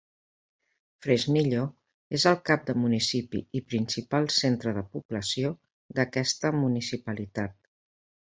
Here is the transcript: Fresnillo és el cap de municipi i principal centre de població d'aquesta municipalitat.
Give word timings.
Fresnillo 1.05 1.65
és 2.19 2.23
el 2.31 2.37
cap 2.49 2.63
de 2.69 2.75
municipi 2.85 3.43
i 3.59 3.61
principal 3.73 4.31
centre 4.37 4.73
de 4.79 4.83
població 4.95 5.51
d'aquesta 5.99 6.55
municipalitat. 6.65 7.57